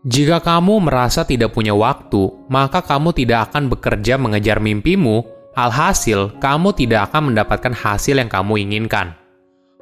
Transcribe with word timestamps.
Jika 0.00 0.40
kamu 0.40 0.88
merasa 0.88 1.28
tidak 1.28 1.52
punya 1.52 1.76
waktu, 1.76 2.32
maka 2.48 2.80
kamu 2.80 3.12
tidak 3.12 3.52
akan 3.52 3.68
bekerja 3.68 4.16
mengejar 4.16 4.56
mimpimu, 4.56 5.28
alhasil 5.52 6.32
kamu 6.40 6.72
tidak 6.72 7.12
akan 7.12 7.28
mendapatkan 7.28 7.76
hasil 7.76 8.16
yang 8.16 8.32
kamu 8.32 8.64
inginkan. 8.64 9.12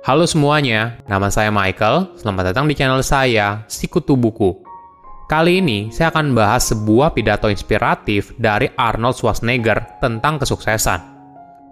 Halo 0.02 0.26
semuanya, 0.26 0.98
nama 1.06 1.30
saya 1.30 1.54
Michael, 1.54 2.18
selamat 2.18 2.50
datang 2.50 2.66
di 2.66 2.74
channel 2.74 2.98
saya, 3.06 3.62
Sikutu 3.70 4.18
Buku. 4.18 4.58
Kali 5.30 5.62
ini 5.62 5.94
saya 5.94 6.10
akan 6.10 6.34
bahas 6.34 6.66
sebuah 6.66 7.14
pidato 7.14 7.46
inspiratif 7.46 8.34
dari 8.42 8.66
Arnold 8.74 9.14
Schwarzenegger 9.14 10.02
tentang 10.02 10.42
kesuksesan. 10.42 10.98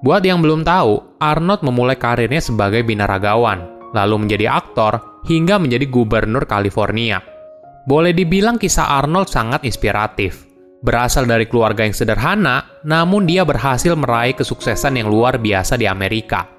Buat 0.07 0.23
yang 0.23 0.39
belum 0.39 0.63
tahu, 0.63 1.19
Arnold 1.19 1.67
memulai 1.67 1.99
karirnya 1.99 2.39
sebagai 2.39 2.87
binaragawan, 2.87 3.91
lalu 3.91 4.23
menjadi 4.23 4.55
aktor, 4.55 5.03
hingga 5.27 5.59
menjadi 5.59 5.91
gubernur 5.91 6.47
California. 6.47 7.34
Boleh 7.87 8.11
dibilang 8.11 8.59
kisah 8.59 8.99
Arnold 8.99 9.31
sangat 9.31 9.63
inspiratif. 9.63 10.43
Berasal 10.83 11.23
dari 11.23 11.47
keluarga 11.47 11.87
yang 11.87 11.95
sederhana, 11.95 12.83
namun 12.83 13.31
dia 13.31 13.47
berhasil 13.47 13.95
meraih 13.95 14.35
kesuksesan 14.35 14.99
yang 14.99 15.07
luar 15.07 15.39
biasa 15.39 15.79
di 15.79 15.87
Amerika. 15.87 16.51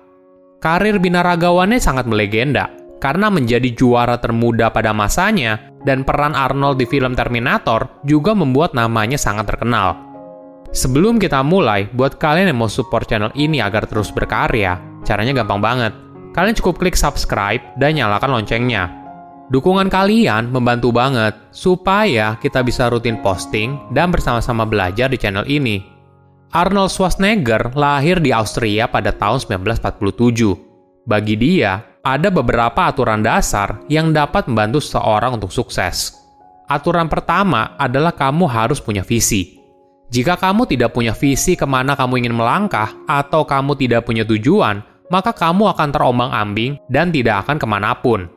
Karir 0.63 1.03
binaragawannya 1.03 1.83
sangat 1.83 2.07
melegenda, 2.07 2.71
karena 3.03 3.27
menjadi 3.27 3.75
juara 3.75 4.15
termuda 4.23 4.71
pada 4.71 4.95
masanya, 4.95 5.67
dan 5.83 6.07
peran 6.07 6.31
Arnold 6.31 6.79
di 6.79 6.87
film 6.87 7.11
Terminator 7.11 7.91
juga 8.07 8.31
membuat 8.31 8.71
namanya 8.71 9.19
sangat 9.19 9.51
terkenal. 9.51 9.99
Sebelum 10.71 11.19
kita 11.19 11.43
mulai, 11.43 11.91
buat 11.91 12.23
kalian 12.23 12.55
yang 12.55 12.63
mau 12.63 12.71
support 12.71 13.03
channel 13.03 13.35
ini 13.35 13.59
agar 13.59 13.83
terus 13.83 14.15
berkarya, 14.15 14.79
caranya 15.03 15.43
gampang 15.43 15.59
banget. 15.59 15.91
Kalian 16.31 16.55
cukup 16.55 16.79
klik 16.79 16.95
subscribe 16.95 17.59
dan 17.75 17.99
nyalakan 17.99 18.39
loncengnya 18.39 19.06
Dukungan 19.47 19.87
kalian 19.87 20.51
membantu 20.51 20.91
banget 20.91 21.31
supaya 21.55 22.35
kita 22.43 22.59
bisa 22.67 22.91
rutin 22.91 23.23
posting 23.23 23.79
dan 23.95 24.11
bersama-sama 24.11 24.67
belajar 24.67 25.07
di 25.07 25.15
channel 25.15 25.47
ini. 25.47 25.79
Arnold 26.51 26.91
Schwarzenegger 26.91 27.71
lahir 27.71 28.19
di 28.19 28.35
Austria 28.35 28.91
pada 28.91 29.15
tahun 29.15 29.39
1947. 29.39 31.07
Bagi 31.07 31.35
dia, 31.39 31.79
ada 32.03 32.27
beberapa 32.27 32.91
aturan 32.91 33.23
dasar 33.23 33.79
yang 33.87 34.11
dapat 34.11 34.51
membantu 34.51 34.83
seseorang 34.83 35.39
untuk 35.39 35.55
sukses. 35.55 36.11
Aturan 36.67 37.07
pertama 37.07 37.79
adalah 37.79 38.11
kamu 38.11 38.51
harus 38.51 38.83
punya 38.83 39.03
visi. 39.03 39.63
Jika 40.11 40.35
kamu 40.35 40.67
tidak 40.67 40.91
punya 40.91 41.15
visi 41.15 41.55
ke 41.55 41.63
mana 41.63 41.95
kamu 41.95 42.23
ingin 42.23 42.35
melangkah 42.35 42.91
atau 43.07 43.47
kamu 43.47 43.79
tidak 43.79 44.03
punya 44.03 44.27
tujuan, 44.27 44.83
maka 45.07 45.31
kamu 45.31 45.71
akan 45.71 45.87
terombang-ambing 45.95 46.79
dan 46.91 47.15
tidak 47.15 47.47
akan 47.47 47.55
ke 47.55 47.67
mana 47.67 47.95
pun. 47.95 48.36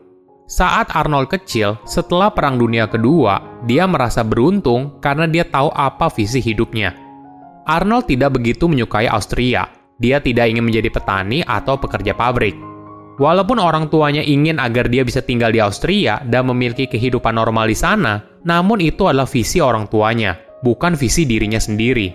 Saat 0.50 0.90
Arnold 0.98 1.30
kecil, 1.30 1.78
setelah 1.86 2.26
Perang 2.34 2.58
Dunia 2.58 2.90
Kedua, 2.90 3.38
dia 3.70 3.86
merasa 3.86 4.26
beruntung 4.26 4.98
karena 4.98 5.30
dia 5.30 5.46
tahu 5.46 5.70
apa 5.70 6.10
visi 6.10 6.42
hidupnya. 6.42 6.90
Arnold 7.70 8.10
tidak 8.10 8.34
begitu 8.34 8.66
menyukai 8.66 9.06
Austria. 9.06 9.70
Dia 10.02 10.18
tidak 10.18 10.50
ingin 10.50 10.66
menjadi 10.66 10.90
petani 10.90 11.46
atau 11.46 11.78
pekerja 11.78 12.18
pabrik. 12.18 12.58
Walaupun 13.22 13.62
orang 13.62 13.94
tuanya 13.94 14.26
ingin 14.26 14.58
agar 14.58 14.90
dia 14.90 15.06
bisa 15.06 15.22
tinggal 15.22 15.54
di 15.54 15.62
Austria 15.62 16.18
dan 16.26 16.50
memiliki 16.50 16.90
kehidupan 16.90 17.38
normal 17.38 17.70
di 17.70 17.78
sana, 17.78 18.18
namun 18.42 18.82
itu 18.82 19.06
adalah 19.06 19.30
visi 19.30 19.62
orang 19.62 19.86
tuanya, 19.86 20.34
bukan 20.66 20.98
visi 20.98 21.30
dirinya 21.30 21.62
sendiri. 21.62 22.10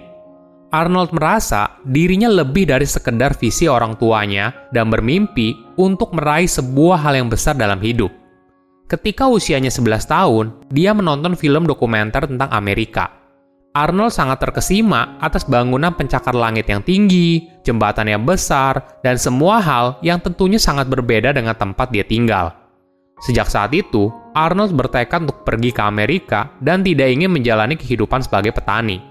Arnold 0.76 1.16
merasa 1.16 1.80
dirinya 1.88 2.28
lebih 2.28 2.68
dari 2.68 2.84
sekedar 2.84 3.40
visi 3.40 3.72
orang 3.72 3.96
tuanya 3.96 4.52
dan 4.76 4.92
bermimpi 4.92 5.80
untuk 5.80 6.12
meraih 6.12 6.52
sebuah 6.52 7.00
hal 7.00 7.16
yang 7.16 7.32
besar 7.32 7.56
dalam 7.56 7.80
hidup. 7.80 8.25
Ketika 8.86 9.26
usianya 9.26 9.74
11 9.74 10.06
tahun, 10.06 10.46
dia 10.70 10.94
menonton 10.94 11.34
film 11.34 11.66
dokumenter 11.66 12.30
tentang 12.30 12.54
Amerika. 12.54 13.10
Arnold 13.74 14.14
sangat 14.14 14.40
terkesima 14.40 15.18
atas 15.18 15.44
bangunan 15.44 15.90
pencakar 15.92 16.38
langit 16.38 16.70
yang 16.70 16.86
tinggi, 16.86 17.50
jembatan 17.66 18.08
yang 18.08 18.24
besar, 18.24 19.02
dan 19.02 19.18
semua 19.18 19.58
hal 19.58 19.98
yang 20.06 20.22
tentunya 20.22 20.62
sangat 20.62 20.86
berbeda 20.86 21.34
dengan 21.34 21.58
tempat 21.58 21.90
dia 21.90 22.06
tinggal. 22.06 22.54
Sejak 23.26 23.50
saat 23.50 23.74
itu, 23.74 24.14
Arnold 24.38 24.78
bertekad 24.78 25.26
untuk 25.26 25.42
pergi 25.42 25.74
ke 25.74 25.82
Amerika 25.82 26.54
dan 26.62 26.86
tidak 26.86 27.10
ingin 27.10 27.34
menjalani 27.34 27.74
kehidupan 27.76 28.22
sebagai 28.22 28.54
petani. 28.54 29.02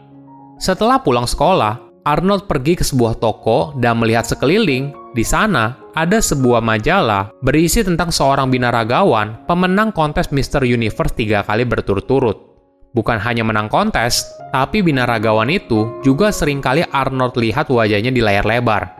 Setelah 0.63 1.03
pulang 1.03 1.27
sekolah, 1.27 2.07
Arnold 2.07 2.47
pergi 2.47 2.79
ke 2.79 2.85
sebuah 2.87 3.19
toko 3.19 3.75
dan 3.77 3.99
melihat 3.99 4.23
sekeliling. 4.23 4.95
Di 5.19 5.25
sana, 5.27 5.84
ada 5.95 6.19
sebuah 6.19 6.59
majalah 6.59 7.31
berisi 7.39 7.87
tentang 7.87 8.11
seorang 8.11 8.51
binaragawan 8.51 9.47
pemenang 9.47 9.95
kontes 9.95 10.35
Mr. 10.35 10.67
Universe 10.67 11.15
tiga 11.15 11.47
kali 11.47 11.63
berturut-turut. 11.63 12.51
Bukan 12.95 13.19
hanya 13.19 13.43
menang 13.43 13.71
kontes, 13.71 14.27
tapi 14.55 14.83
binaragawan 14.83 15.51
itu 15.51 15.99
juga 16.03 16.31
sering 16.31 16.63
kali 16.63 16.83
Arnold 16.95 17.35
lihat 17.39 17.71
wajahnya 17.71 18.11
di 18.11 18.23
layar 18.23 18.47
lebar. 18.47 18.91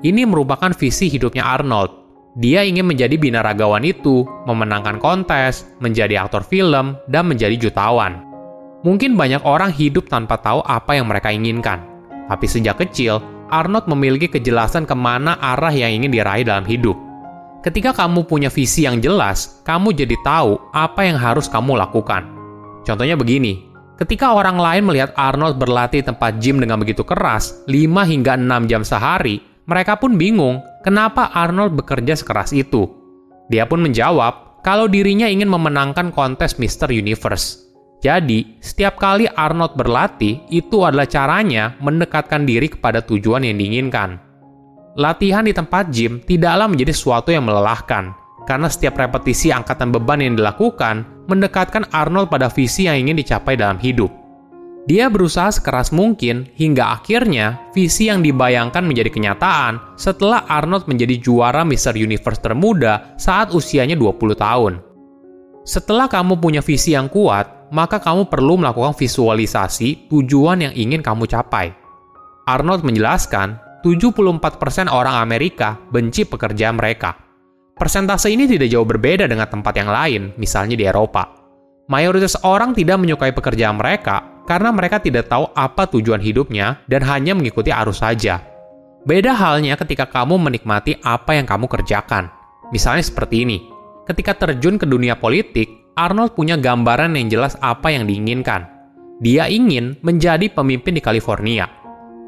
Ini 0.00 0.24
merupakan 0.28 0.72
visi 0.72 1.12
hidupnya 1.12 1.44
Arnold. 1.44 1.92
Dia 2.36 2.64
ingin 2.64 2.88
menjadi 2.88 3.16
binaragawan 3.20 3.84
itu, 3.84 4.24
memenangkan 4.44 4.96
kontes, 5.00 5.68
menjadi 5.80 6.24
aktor 6.24 6.44
film, 6.44 6.96
dan 7.08 7.28
menjadi 7.28 7.56
jutawan. 7.56 8.24
Mungkin 8.80 9.16
banyak 9.16 9.44
orang 9.44 9.72
hidup 9.72 10.08
tanpa 10.08 10.40
tahu 10.40 10.64
apa 10.64 10.96
yang 10.96 11.08
mereka 11.08 11.28
inginkan. 11.32 11.84
Tapi 12.28 12.46
sejak 12.48 12.80
kecil, 12.80 13.20
Arnold 13.50 13.90
memiliki 13.90 14.30
kejelasan 14.30 14.86
ke 14.86 14.94
mana 14.94 15.36
arah 15.38 15.74
yang 15.74 15.90
ingin 15.90 16.14
diraih 16.14 16.46
dalam 16.46 16.64
hidup. 16.64 16.94
Ketika 17.60 17.92
kamu 17.92 18.24
punya 18.24 18.48
visi 18.48 18.88
yang 18.88 19.04
jelas, 19.04 19.60
kamu 19.68 19.92
jadi 19.92 20.16
tahu 20.24 20.56
apa 20.72 21.04
yang 21.04 21.20
harus 21.20 21.44
kamu 21.44 21.76
lakukan. 21.76 22.24
Contohnya 22.88 23.20
begini, 23.20 23.68
ketika 24.00 24.32
orang 24.32 24.56
lain 24.56 24.88
melihat 24.88 25.12
Arnold 25.12 25.60
berlatih 25.60 26.00
tempat 26.00 26.40
gym 26.40 26.56
dengan 26.56 26.80
begitu 26.80 27.04
keras, 27.04 27.60
5 27.68 28.08
hingga 28.08 28.40
6 28.40 28.64
jam 28.64 28.80
sehari, 28.80 29.44
mereka 29.68 30.00
pun 30.00 30.16
bingung 30.16 30.64
kenapa 30.80 31.28
Arnold 31.36 31.76
bekerja 31.76 32.16
sekeras 32.16 32.56
itu. 32.56 32.88
Dia 33.52 33.68
pun 33.68 33.84
menjawab 33.84 34.64
kalau 34.64 34.88
dirinya 34.88 35.28
ingin 35.28 35.52
memenangkan 35.52 36.10
kontes 36.16 36.56
Mr. 36.56 36.88
Universe. 36.88 37.69
Jadi, 38.00 38.56
setiap 38.64 38.96
kali 38.96 39.28
Arnold 39.28 39.76
berlatih, 39.76 40.40
itu 40.48 40.80
adalah 40.88 41.04
caranya 41.04 41.76
mendekatkan 41.84 42.48
diri 42.48 42.72
kepada 42.72 43.04
tujuan 43.04 43.44
yang 43.44 43.60
diinginkan. 43.60 44.16
Latihan 44.96 45.44
di 45.44 45.52
tempat 45.52 45.92
gym 45.92 46.24
tidaklah 46.24 46.64
menjadi 46.64 46.96
sesuatu 46.96 47.28
yang 47.28 47.44
melelahkan, 47.44 48.16
karena 48.48 48.72
setiap 48.72 48.96
repetisi 48.96 49.52
angkatan 49.52 49.92
beban 49.92 50.24
yang 50.24 50.34
dilakukan 50.34 51.04
mendekatkan 51.28 51.86
Arnold 51.92 52.32
pada 52.32 52.48
visi 52.48 52.88
yang 52.88 52.96
ingin 53.04 53.20
dicapai 53.20 53.54
dalam 53.54 53.76
hidup. 53.76 54.08
Dia 54.88 55.12
berusaha 55.12 55.52
sekeras 55.52 55.92
mungkin 55.92 56.48
hingga 56.56 56.96
akhirnya 56.96 57.68
visi 57.76 58.08
yang 58.08 58.24
dibayangkan 58.24 58.80
menjadi 58.80 59.12
kenyataan 59.12 59.94
setelah 60.00 60.48
Arnold 60.48 60.88
menjadi 60.88 61.20
juara 61.20 61.68
Mr. 61.68 62.00
Universe 62.00 62.40
termuda 62.40 63.12
saat 63.20 63.52
usianya 63.52 63.94
20 63.94 64.34
tahun. 64.34 64.80
Setelah 65.68 66.08
kamu 66.08 66.40
punya 66.40 66.64
visi 66.64 66.96
yang 66.96 67.12
kuat, 67.12 67.59
maka 67.70 68.02
kamu 68.02 68.26
perlu 68.26 68.58
melakukan 68.58 68.94
visualisasi 68.94 70.10
tujuan 70.10 70.66
yang 70.66 70.74
ingin 70.74 71.00
kamu 71.00 71.26
capai. 71.30 71.72
Arnold 72.46 72.82
menjelaskan, 72.82 73.58
74% 73.80 74.92
orang 74.92 75.16
Amerika 75.22 75.80
benci 75.88 76.28
pekerjaan 76.28 76.76
mereka. 76.76 77.16
Persentase 77.80 78.28
ini 78.28 78.44
tidak 78.44 78.68
jauh 78.68 78.84
berbeda 78.84 79.24
dengan 79.24 79.48
tempat 79.48 79.72
yang 79.72 79.88
lain, 79.88 80.22
misalnya 80.36 80.76
di 80.76 80.84
Eropa. 80.84 81.32
Mayoritas 81.88 82.36
orang 82.44 82.76
tidak 82.76 83.00
menyukai 83.00 83.32
pekerjaan 83.32 83.80
mereka 83.80 84.44
karena 84.44 84.68
mereka 84.68 85.00
tidak 85.00 85.32
tahu 85.32 85.48
apa 85.56 85.88
tujuan 85.88 86.20
hidupnya 86.20 86.84
dan 86.86 87.00
hanya 87.08 87.32
mengikuti 87.32 87.72
arus 87.72 88.04
saja. 88.04 88.44
Beda 89.08 89.32
halnya 89.32 89.80
ketika 89.80 90.04
kamu 90.04 90.36
menikmati 90.36 91.00
apa 91.00 91.40
yang 91.40 91.48
kamu 91.48 91.64
kerjakan. 91.72 92.28
Misalnya 92.68 93.00
seperti 93.00 93.48
ini, 93.48 93.64
ketika 94.04 94.36
terjun 94.36 94.76
ke 94.76 94.84
dunia 94.84 95.16
politik, 95.16 95.79
Arnold 95.98 96.38
punya 96.38 96.54
gambaran 96.54 97.18
yang 97.18 97.26
jelas 97.30 97.58
apa 97.58 97.90
yang 97.90 98.06
diinginkan. 98.06 98.66
Dia 99.20 99.50
ingin 99.50 100.00
menjadi 100.00 100.48
pemimpin 100.48 100.96
di 100.96 101.02
California. 101.04 101.68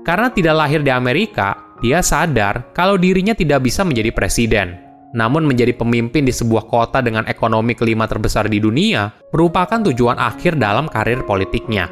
Karena 0.03 0.29
tidak 0.29 0.55
lahir 0.59 0.85
di 0.85 0.93
Amerika, 0.93 1.79
dia 1.81 2.05
sadar 2.05 2.75
kalau 2.77 2.99
dirinya 2.99 3.33
tidak 3.33 3.65
bisa 3.65 3.87
menjadi 3.87 4.13
presiden. 4.13 4.77
Namun 5.13 5.45
menjadi 5.45 5.77
pemimpin 5.77 6.25
di 6.25 6.33
sebuah 6.33 6.69
kota 6.69 7.01
dengan 7.05 7.29
ekonomi 7.29 7.77
kelima 7.77 8.09
terbesar 8.09 8.49
di 8.49 8.61
dunia 8.61 9.13
merupakan 9.33 9.81
tujuan 9.93 10.17
akhir 10.17 10.57
dalam 10.57 10.89
karir 10.89 11.25
politiknya. 11.25 11.89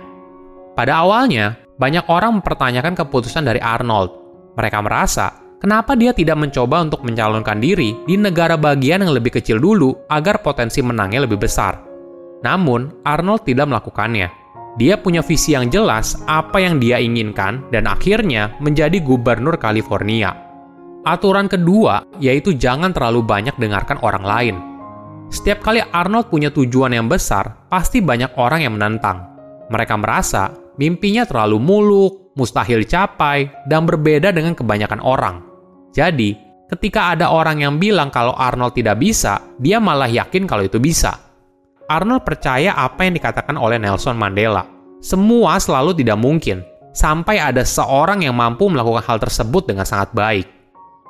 Pada 0.73 1.05
awalnya, 1.05 1.61
banyak 1.77 2.09
orang 2.09 2.41
mempertanyakan 2.41 2.93
keputusan 2.97 3.45
dari 3.45 3.61
Arnold. 3.61 4.13
Mereka 4.57 4.79
merasa 4.85 5.40
Kenapa 5.61 5.93
dia 5.93 6.17
tidak 6.17 6.41
mencoba 6.41 6.81
untuk 6.81 7.05
mencalonkan 7.05 7.61
diri 7.61 7.93
di 8.09 8.17
negara 8.17 8.57
bagian 8.57 9.05
yang 9.05 9.13
lebih 9.13 9.37
kecil 9.37 9.61
dulu 9.61 9.93
agar 10.09 10.41
potensi 10.41 10.81
menangnya 10.81 11.29
lebih 11.29 11.37
besar? 11.37 11.77
Namun, 12.41 13.05
Arnold 13.05 13.45
tidak 13.45 13.69
melakukannya. 13.69 14.33
Dia 14.81 14.97
punya 14.97 15.21
visi 15.21 15.53
yang 15.53 15.69
jelas 15.69 16.17
apa 16.25 16.65
yang 16.65 16.81
dia 16.81 16.97
inginkan 16.97 17.69
dan 17.69 17.85
akhirnya 17.85 18.57
menjadi 18.65 19.05
gubernur 19.05 19.61
California. 19.61 20.33
Aturan 21.05 21.45
kedua 21.45 22.09
yaitu 22.17 22.57
jangan 22.57 22.97
terlalu 22.97 23.21
banyak 23.21 23.53
dengarkan 23.61 24.01
orang 24.01 24.25
lain. 24.25 24.57
Setiap 25.29 25.61
kali 25.61 25.85
Arnold 25.93 26.33
punya 26.33 26.49
tujuan 26.49 26.97
yang 26.97 27.05
besar, 27.05 27.69
pasti 27.69 28.01
banyak 28.01 28.33
orang 28.41 28.65
yang 28.65 28.81
menentang. 28.81 29.29
Mereka 29.69 29.93
merasa 30.01 30.57
mimpinya 30.81 31.29
terlalu 31.29 31.61
muluk, 31.61 32.33
mustahil 32.33 32.81
dicapai, 32.81 33.69
dan 33.69 33.85
berbeda 33.85 34.33
dengan 34.33 34.57
kebanyakan 34.57 35.05
orang. 35.05 35.50
Jadi, 35.91 36.39
ketika 36.71 37.15
ada 37.15 37.35
orang 37.35 37.63
yang 37.63 37.75
bilang 37.77 38.09
kalau 38.15 38.35
Arnold 38.35 38.79
tidak 38.79 39.03
bisa, 39.03 39.43
dia 39.59 39.83
malah 39.83 40.07
yakin 40.07 40.47
kalau 40.47 40.63
itu 40.63 40.79
bisa. 40.79 41.15
Arnold 41.91 42.23
percaya 42.23 42.79
apa 42.79 43.03
yang 43.03 43.19
dikatakan 43.19 43.59
oleh 43.59 43.79
Nelson 43.83 44.15
Mandela. 44.15 44.63
Semua 45.03 45.59
selalu 45.59 45.99
tidak 45.99 46.23
mungkin, 46.23 46.63
sampai 46.95 47.43
ada 47.43 47.67
seorang 47.67 48.23
yang 48.23 48.39
mampu 48.39 48.71
melakukan 48.71 49.03
hal 49.03 49.19
tersebut 49.19 49.67
dengan 49.67 49.83
sangat 49.83 50.15
baik. 50.15 50.47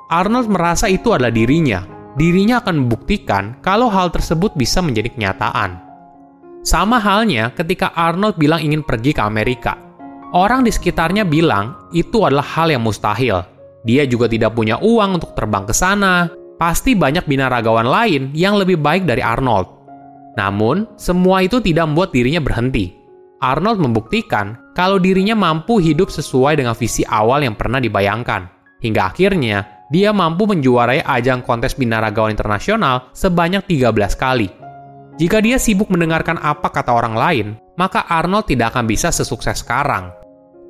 Arnold 0.09 0.49
merasa 0.49 0.89
itu 0.89 1.13
adalah 1.13 1.29
dirinya. 1.29 1.85
Dirinya 2.17 2.59
akan 2.59 2.83
membuktikan 2.83 3.63
kalau 3.63 3.87
hal 3.87 4.11
tersebut 4.11 4.51
bisa 4.59 4.83
menjadi 4.83 5.07
kenyataan. 5.13 5.79
Sama 6.61 6.99
halnya 6.99 7.49
ketika 7.55 7.95
Arnold 7.95 8.35
bilang 8.35 8.61
ingin 8.61 8.83
pergi 8.83 9.15
ke 9.15 9.21
Amerika. 9.23 9.79
Orang 10.31 10.67
di 10.67 10.71
sekitarnya 10.71 11.23
bilang 11.23 11.89
itu 11.95 12.21
adalah 12.23 12.43
hal 12.43 12.71
yang 12.71 12.83
mustahil. 12.83 13.50
Dia 13.81 14.05
juga 14.05 14.29
tidak 14.29 14.53
punya 14.53 14.77
uang 14.77 15.17
untuk 15.21 15.33
terbang 15.33 15.65
ke 15.65 15.73
sana. 15.73 16.29
Pasti 16.61 16.93
banyak 16.93 17.25
binaragawan 17.25 17.89
lain 17.89 18.29
yang 18.37 18.53
lebih 18.57 18.77
baik 18.77 19.09
dari 19.09 19.25
Arnold. 19.25 19.65
Namun, 20.37 20.85
semua 20.95 21.41
itu 21.41 21.57
tidak 21.57 21.89
membuat 21.89 22.13
dirinya 22.13 22.37
berhenti. 22.37 22.93
Arnold 23.41 23.81
membuktikan 23.81 24.53
kalau 24.77 25.01
dirinya 25.01 25.33
mampu 25.33 25.81
hidup 25.81 26.13
sesuai 26.13 26.61
dengan 26.61 26.77
visi 26.77 27.01
awal 27.09 27.41
yang 27.41 27.57
pernah 27.57 27.81
dibayangkan. 27.81 28.45
Hingga 28.85 29.01
akhirnya, 29.01 29.81
dia 29.89 30.13
mampu 30.13 30.45
menjuarai 30.45 31.01
ajang 31.01 31.41
kontes 31.41 31.73
binaragawan 31.73 32.31
internasional 32.31 33.09
sebanyak 33.17 33.65
13 33.65 34.13
kali. 34.13 34.47
Jika 35.17 35.41
dia 35.43 35.57
sibuk 35.59 35.89
mendengarkan 35.89 36.39
apa 36.39 36.71
kata 36.71 36.93
orang 36.93 37.17
lain, 37.17 37.47
maka 37.75 38.05
Arnold 38.07 38.47
tidak 38.47 38.77
akan 38.77 38.85
bisa 38.85 39.09
sesukses 39.09 39.65
sekarang. 39.65 40.13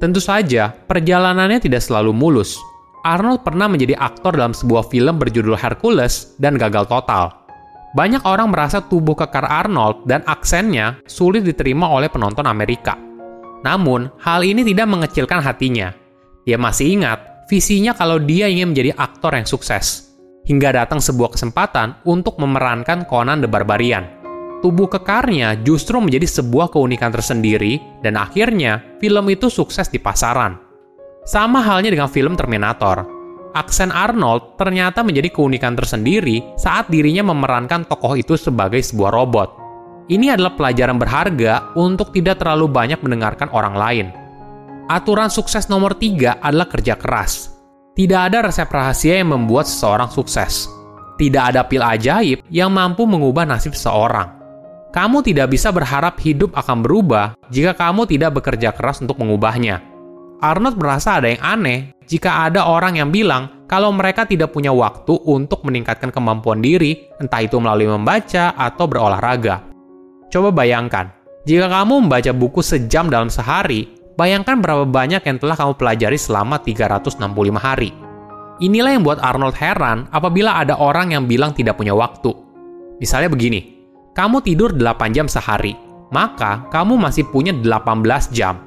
Tentu 0.01 0.17
saja, 0.17 0.73
perjalanannya 0.73 1.61
tidak 1.61 1.85
selalu 1.85 2.09
mulus. 2.09 2.57
Arnold 3.01 3.41
pernah 3.41 3.65
menjadi 3.65 3.97
aktor 3.97 4.37
dalam 4.37 4.53
sebuah 4.53 4.85
film 4.85 5.17
berjudul 5.17 5.57
Hercules 5.57 6.37
dan 6.37 6.53
gagal 6.53 6.85
total. 6.85 7.33
Banyak 7.97 8.23
orang 8.23 8.53
merasa 8.53 8.79
tubuh 8.79 9.17
kekar 9.17 9.43
Arnold 9.49 10.05
dan 10.05 10.21
aksennya 10.23 11.01
sulit 11.09 11.43
diterima 11.43 11.89
oleh 11.89 12.07
penonton 12.07 12.45
Amerika. 12.45 12.95
Namun, 13.65 14.07
hal 14.21 14.45
ini 14.45 14.61
tidak 14.61 14.87
mengecilkan 14.87 15.41
hatinya. 15.41 15.91
Dia 16.45 16.61
masih 16.61 16.97
ingat 16.97 17.49
visinya 17.49 17.97
kalau 17.97 18.21
dia 18.21 18.47
ingin 18.47 18.71
menjadi 18.71 18.93
aktor 18.95 19.33
yang 19.33 19.49
sukses. 19.49 20.13
Hingga 20.45 20.73
datang 20.73 21.01
sebuah 21.01 21.37
kesempatan 21.37 22.01
untuk 22.05 22.37
memerankan 22.37 23.05
Conan 23.05 23.41
the 23.41 23.49
Barbarian. 23.49 24.05
Tubuh 24.61 24.89
kekarnya 24.89 25.57
justru 25.65 25.97
menjadi 25.97 26.29
sebuah 26.29 26.69
keunikan 26.69 27.09
tersendiri 27.09 27.81
dan 28.05 28.13
akhirnya 28.13 28.97
film 29.01 29.25
itu 29.29 29.49
sukses 29.49 29.89
di 29.89 29.97
pasaran. 29.97 30.70
Sama 31.31 31.63
halnya 31.63 31.95
dengan 31.95 32.11
film 32.11 32.35
Terminator. 32.35 33.07
Aksen 33.55 33.87
Arnold 33.87 34.59
ternyata 34.59 34.99
menjadi 34.99 35.31
keunikan 35.31 35.79
tersendiri 35.79 36.43
saat 36.59 36.91
dirinya 36.91 37.31
memerankan 37.31 37.87
tokoh 37.87 38.19
itu 38.19 38.35
sebagai 38.35 38.83
sebuah 38.83 39.15
robot. 39.15 39.49
Ini 40.11 40.35
adalah 40.35 40.59
pelajaran 40.59 40.99
berharga 40.99 41.71
untuk 41.79 42.11
tidak 42.11 42.43
terlalu 42.43 42.67
banyak 42.67 42.99
mendengarkan 42.99 43.47
orang 43.55 43.75
lain 43.79 44.07
Aturan 44.91 45.31
sukses 45.31 45.71
nomor 45.71 45.95
tiga 45.95 46.35
adalah 46.43 46.67
kerja 46.67 46.99
keras. 46.99 47.55
Tidak 47.95 48.19
ada 48.27 48.43
resep 48.43 48.67
rahasia 48.67 49.23
yang 49.23 49.31
membuat 49.31 49.63
seseorang 49.63 50.11
sukses. 50.11 50.67
Tidak 51.15 51.43
ada 51.55 51.63
pil 51.63 51.79
ajaib 51.79 52.43
yang 52.51 52.75
mampu 52.75 53.07
mengubah 53.07 53.47
nasib 53.47 53.71
seseorang. 53.71 54.35
Kamu 54.91 55.23
tidak 55.23 55.47
bisa 55.55 55.71
berharap 55.71 56.19
hidup 56.19 56.51
akan 56.59 56.83
berubah 56.83 57.39
jika 57.47 57.71
kamu 57.71 58.03
tidak 58.03 58.35
bekerja 58.35 58.75
keras 58.75 58.99
untuk 58.99 59.15
mengubahnya. 59.23 59.90
Arnold 60.41 60.81
merasa 60.81 61.21
ada 61.21 61.29
yang 61.29 61.41
aneh 61.41 61.93
jika 62.09 62.49
ada 62.49 62.65
orang 62.65 62.97
yang 62.97 63.13
bilang 63.13 63.65
kalau 63.69 63.93
mereka 63.93 64.25
tidak 64.25 64.51
punya 64.51 64.73
waktu 64.73 65.15
untuk 65.23 65.63
meningkatkan 65.63 66.11
kemampuan 66.11 66.59
diri, 66.59 67.07
entah 67.21 67.39
itu 67.39 67.55
melalui 67.61 67.87
membaca 67.87 68.51
atau 68.57 68.83
berolahraga. 68.89 69.63
Coba 70.27 70.51
bayangkan, 70.51 71.13
jika 71.47 71.71
kamu 71.71 72.03
membaca 72.09 72.31
buku 72.35 72.59
sejam 72.59 73.07
dalam 73.07 73.31
sehari, 73.31 74.01
Bayangkan 74.21 74.61
berapa 74.61 74.83
banyak 74.83 75.23
yang 75.23 75.37
telah 75.41 75.55
kamu 75.55 75.73
pelajari 75.81 76.13
selama 76.19 76.59
365 76.61 77.25
hari. 77.57 77.89
Inilah 78.61 78.93
yang 78.93 79.01
buat 79.01 79.17
Arnold 79.17 79.57
heran 79.57 80.05
apabila 80.13 80.61
ada 80.61 80.77
orang 80.77 81.15
yang 81.15 81.25
bilang 81.25 81.55
tidak 81.55 81.81
punya 81.81 81.97
waktu. 81.97 82.29
Misalnya 83.01 83.33
begini, 83.33 83.81
kamu 84.13 84.45
tidur 84.45 84.77
8 84.77 85.15
jam 85.15 85.25
sehari, 85.25 85.73
maka 86.13 86.69
kamu 86.69 87.01
masih 87.01 87.25
punya 87.33 87.49
18 87.49 88.29
jam. 88.29 88.61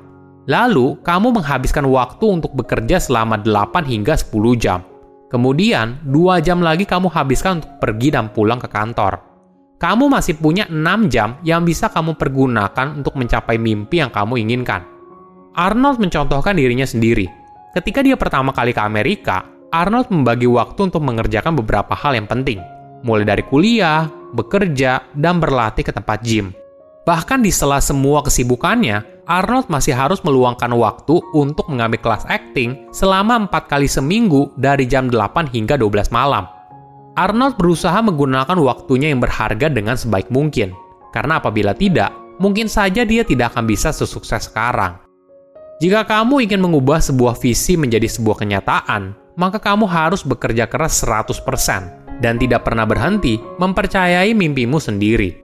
Lalu, 0.44 1.00
kamu 1.00 1.40
menghabiskan 1.40 1.88
waktu 1.88 2.24
untuk 2.28 2.52
bekerja 2.52 3.00
selama 3.00 3.40
8 3.40 3.88
hingga 3.88 4.12
10 4.12 4.60
jam. 4.60 4.84
Kemudian, 5.32 6.04
2 6.04 6.44
jam 6.44 6.60
lagi 6.60 6.84
kamu 6.84 7.08
habiskan 7.08 7.64
untuk 7.64 7.72
pergi 7.80 8.12
dan 8.12 8.28
pulang 8.28 8.60
ke 8.60 8.68
kantor. 8.68 9.24
Kamu 9.80 10.12
masih 10.12 10.36
punya 10.36 10.68
6 10.68 11.08
jam 11.08 11.40
yang 11.42 11.64
bisa 11.64 11.88
kamu 11.88 12.20
pergunakan 12.20 12.92
untuk 12.92 13.16
mencapai 13.16 13.56
mimpi 13.56 14.04
yang 14.04 14.12
kamu 14.12 14.44
inginkan. 14.44 14.84
Arnold 15.56 15.96
mencontohkan 15.98 16.54
dirinya 16.54 16.84
sendiri. 16.84 17.24
Ketika 17.72 18.04
dia 18.04 18.14
pertama 18.14 18.52
kali 18.52 18.76
ke 18.76 18.80
Amerika, 18.84 19.48
Arnold 19.74 20.12
membagi 20.12 20.46
waktu 20.46 20.92
untuk 20.92 21.02
mengerjakan 21.02 21.58
beberapa 21.58 21.96
hal 21.98 22.14
yang 22.14 22.30
penting, 22.30 22.62
mulai 23.02 23.26
dari 23.26 23.42
kuliah, 23.42 24.06
bekerja, 24.36 25.02
dan 25.16 25.42
berlatih 25.42 25.82
ke 25.82 25.90
tempat 25.90 26.22
gym. 26.22 26.54
Bahkan 27.04 27.44
di 27.44 27.52
sela 27.52 27.84
semua 27.84 28.24
kesibukannya, 28.24 29.28
Arnold 29.28 29.68
masih 29.68 29.92
harus 29.92 30.24
meluangkan 30.24 30.72
waktu 30.72 31.20
untuk 31.36 31.68
mengambil 31.68 32.00
kelas 32.00 32.24
acting 32.28 32.88
selama 32.96 33.44
empat 33.44 33.68
kali 33.68 33.84
seminggu 33.84 34.52
dari 34.56 34.88
jam 34.88 35.12
8 35.12 35.52
hingga 35.52 35.76
12 35.76 36.08
malam. 36.08 36.48
Arnold 37.14 37.60
berusaha 37.60 38.00
menggunakan 38.00 38.56
waktunya 38.56 39.12
yang 39.12 39.20
berharga 39.20 39.68
dengan 39.68 40.00
sebaik 40.00 40.32
mungkin, 40.32 40.72
karena 41.12 41.38
apabila 41.38 41.76
tidak, 41.76 42.10
mungkin 42.40 42.66
saja 42.72 43.04
dia 43.04 43.22
tidak 43.22 43.52
akan 43.52 43.68
bisa 43.68 43.92
sesukses 43.92 44.48
sekarang. 44.48 44.96
Jika 45.84 46.08
kamu 46.08 46.48
ingin 46.48 46.64
mengubah 46.64 47.04
sebuah 47.04 47.36
visi 47.36 47.76
menjadi 47.76 48.08
sebuah 48.08 48.40
kenyataan, 48.40 49.12
maka 49.36 49.60
kamu 49.60 49.84
harus 49.84 50.24
bekerja 50.24 50.64
keras 50.66 51.04
100% 51.04 52.24
dan 52.24 52.40
tidak 52.40 52.64
pernah 52.64 52.88
berhenti 52.88 53.36
mempercayai 53.60 54.32
mimpimu 54.32 54.80
sendiri. 54.80 55.43